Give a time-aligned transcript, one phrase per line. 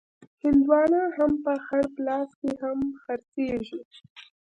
[0.41, 1.01] هندوانه
[1.43, 3.81] په خړ پلاس کې هم خرڅېږي.